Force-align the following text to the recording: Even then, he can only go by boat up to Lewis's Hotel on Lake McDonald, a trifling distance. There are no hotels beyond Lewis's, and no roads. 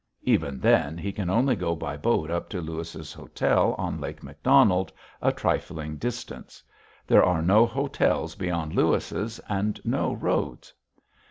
Even 0.23 0.59
then, 0.59 0.97
he 0.97 1.11
can 1.11 1.29
only 1.29 1.55
go 1.55 1.75
by 1.75 1.95
boat 1.95 2.31
up 2.31 2.49
to 2.49 2.59
Lewis's 2.59 3.13
Hotel 3.13 3.75
on 3.77 4.01
Lake 4.01 4.23
McDonald, 4.23 4.91
a 5.21 5.31
trifling 5.31 5.97
distance. 5.97 6.63
There 7.05 7.23
are 7.23 7.43
no 7.43 7.67
hotels 7.67 8.33
beyond 8.33 8.73
Lewis's, 8.73 9.39
and 9.47 9.79
no 9.85 10.13
roads. 10.13 10.73